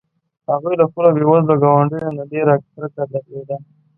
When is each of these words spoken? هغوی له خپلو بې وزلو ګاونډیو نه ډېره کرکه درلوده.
هغوی 0.51 0.73
له 0.79 0.85
خپلو 0.89 1.09
بې 1.15 1.23
وزلو 1.29 1.61
ګاونډیو 1.63 2.15
نه 2.17 2.23
ډېره 2.31 2.53
کرکه 2.73 3.03
درلوده. 3.11 3.57